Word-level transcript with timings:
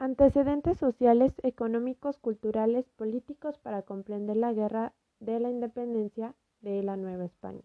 Antecedentes 0.00 0.78
sociales, 0.78 1.32
económicos, 1.42 2.18
culturales, 2.18 2.88
políticos 2.96 3.58
para 3.58 3.82
comprender 3.82 4.36
la 4.36 4.52
guerra 4.52 4.92
de 5.18 5.40
la 5.40 5.50
independencia 5.50 6.36
de 6.60 6.84
la 6.84 6.96
Nueva 6.96 7.24
España. 7.24 7.62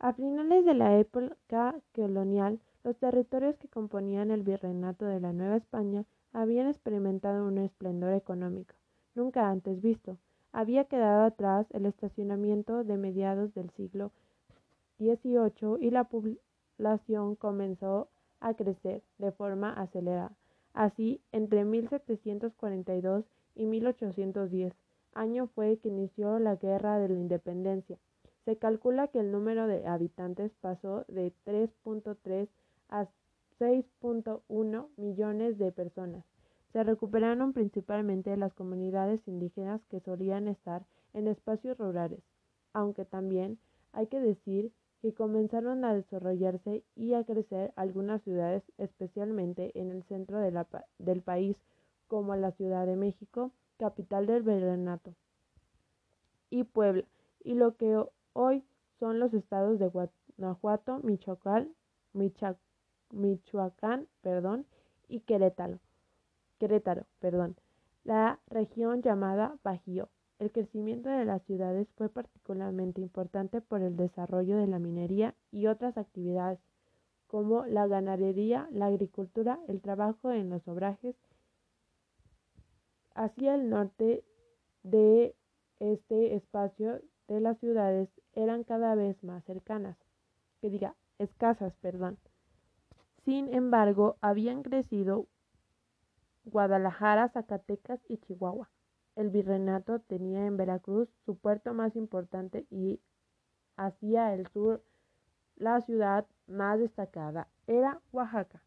A 0.00 0.14
finales 0.14 0.64
de 0.64 0.74
la 0.74 0.98
época 0.98 1.76
colonial, 1.94 2.58
los 2.82 2.96
territorios 2.96 3.56
que 3.58 3.68
componían 3.68 4.32
el 4.32 4.42
virreinato 4.42 5.04
de 5.04 5.20
la 5.20 5.32
Nueva 5.32 5.58
España 5.58 6.04
habían 6.32 6.66
experimentado 6.66 7.46
un 7.46 7.58
esplendor 7.58 8.14
económico 8.14 8.74
nunca 9.14 9.48
antes 9.48 9.80
visto. 9.80 10.18
Había 10.50 10.86
quedado 10.86 11.22
atrás 11.22 11.68
el 11.70 11.86
estacionamiento 11.86 12.82
de 12.82 12.96
mediados 12.96 13.54
del 13.54 13.70
siglo 13.70 14.10
XVIII 14.98 15.78
y 15.80 15.90
la 15.90 16.02
población 16.02 17.36
comenzó 17.36 18.08
a 18.40 18.54
crecer 18.54 19.02
de 19.18 19.30
forma 19.30 19.72
acelerada. 19.72 20.32
Así, 20.74 21.20
entre 21.32 21.64
1742 21.64 23.24
y 23.54 23.66
1810, 23.66 24.72
año 25.14 25.46
fue 25.48 25.78
que 25.78 25.88
inició 25.88 26.38
la 26.38 26.56
Guerra 26.56 26.98
de 26.98 27.08
la 27.08 27.18
Independencia. 27.18 27.98
Se 28.44 28.56
calcula 28.56 29.08
que 29.08 29.20
el 29.20 29.30
número 29.30 29.66
de 29.66 29.86
habitantes 29.86 30.50
pasó 30.60 31.04
de 31.08 31.32
3.3 31.44 32.48
a 32.88 33.06
6.1 33.60 34.88
millones 34.96 35.58
de 35.58 35.72
personas. 35.72 36.24
Se 36.72 36.82
recuperaron 36.82 37.52
principalmente 37.52 38.36
las 38.36 38.54
comunidades 38.54 39.20
indígenas 39.28 39.82
que 39.90 40.00
solían 40.00 40.48
estar 40.48 40.84
en 41.12 41.28
espacios 41.28 41.76
rurales, 41.78 42.20
aunque 42.72 43.04
también 43.04 43.58
hay 43.92 44.06
que 44.06 44.20
decir 44.20 44.72
que 45.02 45.12
comenzaron 45.12 45.84
a 45.84 45.94
desarrollarse 45.94 46.84
y 46.94 47.14
a 47.14 47.24
crecer 47.24 47.72
algunas 47.74 48.22
ciudades, 48.22 48.62
especialmente 48.78 49.76
en 49.78 49.90
el 49.90 50.04
centro 50.04 50.38
del 50.38 51.22
país, 51.22 51.56
como 52.06 52.36
la 52.36 52.52
Ciudad 52.52 52.86
de 52.86 52.94
México, 52.94 53.50
capital 53.78 54.26
del 54.26 54.44
Virreinato, 54.44 55.12
y 56.50 56.62
Puebla, 56.62 57.04
y 57.42 57.54
lo 57.54 57.76
que 57.76 58.00
hoy 58.32 58.64
son 59.00 59.18
los 59.18 59.34
estados 59.34 59.80
de 59.80 59.88
Guanajuato, 59.88 61.00
Michoacán, 61.02 61.74
Michoacán 63.10 64.06
perdón, 64.20 64.66
y 65.08 65.20
Querétaro. 65.20 65.80
Querétaro, 66.58 67.06
perdón, 67.18 67.56
la 68.04 68.38
región 68.46 69.02
llamada 69.02 69.56
Bajío. 69.64 70.08
El 70.42 70.50
crecimiento 70.50 71.08
de 71.08 71.24
las 71.24 71.40
ciudades 71.44 71.86
fue 71.96 72.08
particularmente 72.08 73.00
importante 73.00 73.60
por 73.60 73.80
el 73.80 73.96
desarrollo 73.96 74.56
de 74.56 74.66
la 74.66 74.80
minería 74.80 75.36
y 75.52 75.68
otras 75.68 75.96
actividades, 75.96 76.58
como 77.28 77.64
la 77.64 77.86
ganadería, 77.86 78.66
la 78.72 78.86
agricultura, 78.86 79.60
el 79.68 79.80
trabajo 79.80 80.32
en 80.32 80.50
los 80.50 80.66
obrajes. 80.66 81.14
Hacia 83.14 83.54
el 83.54 83.70
norte 83.70 84.24
de 84.82 85.36
este 85.78 86.34
espacio 86.34 87.00
de 87.28 87.40
las 87.40 87.56
ciudades 87.58 88.08
eran 88.32 88.64
cada 88.64 88.96
vez 88.96 89.22
más 89.22 89.44
cercanas, 89.44 89.96
que 90.60 90.70
diga, 90.70 90.96
escasas, 91.20 91.72
perdón. 91.76 92.18
Sin 93.24 93.54
embargo, 93.54 94.16
habían 94.20 94.64
crecido 94.64 95.28
Guadalajara, 96.46 97.28
Zacatecas 97.28 98.00
y 98.08 98.16
Chihuahua. 98.16 98.68
El 99.14 99.30
virreinato 99.30 100.00
tenía 100.00 100.46
en 100.46 100.56
Veracruz 100.56 101.08
su 101.24 101.36
puerto 101.36 101.74
más 101.74 101.96
importante 101.96 102.66
y 102.70 103.00
hacia 103.76 104.34
el 104.34 104.46
sur 104.48 104.82
la 105.56 105.80
ciudad 105.82 106.26
más 106.46 106.78
destacada 106.78 107.48
era 107.66 108.00
Oaxaca. 108.12 108.62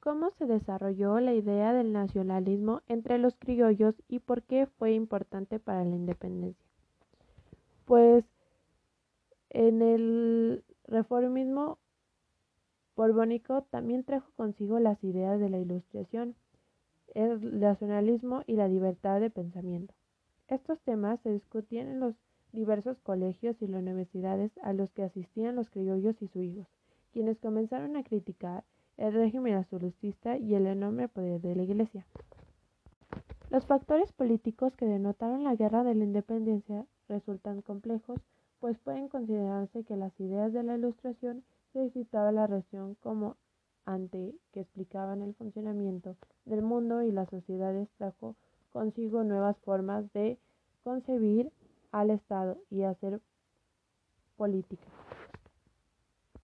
¿Cómo 0.00 0.30
se 0.30 0.46
desarrolló 0.46 1.18
la 1.20 1.34
idea 1.34 1.72
del 1.72 1.92
nacionalismo 1.92 2.82
entre 2.86 3.18
los 3.18 3.36
criollos 3.36 3.94
y 4.08 4.20
por 4.20 4.42
qué 4.42 4.66
fue 4.66 4.92
importante 4.92 5.58
para 5.58 5.84
la 5.84 5.96
independencia? 5.96 6.64
Pues 7.84 8.24
en 9.50 9.82
el 9.82 10.64
reformismo 10.84 11.78
borbónico 12.94 13.62
también 13.62 14.04
trajo 14.04 14.30
consigo 14.36 14.78
las 14.78 15.02
ideas 15.02 15.40
de 15.40 15.50
la 15.50 15.58
ilustración 15.58 16.36
el 17.14 17.60
nacionalismo 17.60 18.42
y 18.46 18.54
la 18.54 18.68
libertad 18.68 19.20
de 19.20 19.30
pensamiento. 19.30 19.94
Estos 20.48 20.80
temas 20.80 21.20
se 21.20 21.30
discutían 21.30 21.88
en 21.88 22.00
los 22.00 22.14
diversos 22.52 22.98
colegios 23.00 23.60
y 23.60 23.66
las 23.66 23.82
universidades 23.82 24.50
a 24.62 24.72
los 24.72 24.90
que 24.92 25.02
asistían 25.02 25.56
los 25.56 25.68
criollos 25.70 26.20
y 26.22 26.28
sus 26.28 26.42
hijos, 26.42 26.66
quienes 27.12 27.38
comenzaron 27.38 27.96
a 27.96 28.02
criticar 28.02 28.64
el 28.96 29.12
régimen 29.12 29.54
absolutista 29.54 30.38
y 30.38 30.54
el 30.54 30.66
enorme 30.66 31.08
poder 31.08 31.40
de 31.40 31.54
la 31.54 31.62
Iglesia. 31.62 32.06
Los 33.50 33.64
factores 33.66 34.12
políticos 34.12 34.76
que 34.76 34.86
denotaron 34.86 35.44
la 35.44 35.54
guerra 35.54 35.84
de 35.84 35.94
la 35.94 36.04
independencia 36.04 36.86
resultan 37.08 37.62
complejos, 37.62 38.20
pues 38.60 38.78
pueden 38.78 39.08
considerarse 39.08 39.84
que 39.84 39.96
las 39.96 40.18
ideas 40.20 40.52
de 40.52 40.62
la 40.62 40.76
Ilustración 40.76 41.44
se 41.72 41.90
citaba 41.90 42.32
la 42.32 42.46
región 42.46 42.96
como 42.96 43.36
ante 43.88 44.34
que 44.52 44.60
explicaban 44.60 45.22
el 45.22 45.34
funcionamiento 45.34 46.14
del 46.44 46.60
mundo 46.60 47.02
y 47.02 47.10
las 47.10 47.30
sociedades 47.30 47.88
trajo 47.96 48.36
consigo 48.70 49.24
nuevas 49.24 49.56
formas 49.64 50.12
de 50.12 50.38
concebir 50.84 51.50
al 51.90 52.10
Estado 52.10 52.58
y 52.70 52.82
hacer 52.82 53.20
política. 54.36 54.86